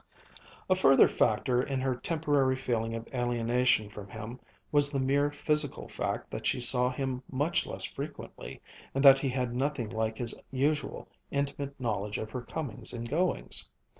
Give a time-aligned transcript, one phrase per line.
[0.67, 4.39] A further factor in her temporary feeling of alienation from him
[4.71, 8.61] was the mere physical fact that she saw him much less frequently
[8.95, 13.69] and that he had nothing like his usual intimate knowledge of her comings and goings.